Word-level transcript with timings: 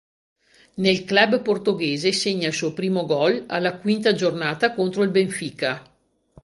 Nel 0.77 1.03
club 1.03 1.43
portoghese 1.43 2.11
segna 2.11 2.47
il 2.47 2.55
suo 2.55 2.73
primo 2.73 3.05
gol 3.05 3.43
alla 3.47 3.77
quinta 3.77 4.13
giornata 4.13 4.73
contro 4.73 5.03
il 5.03 5.09
Benfica. 5.11 5.83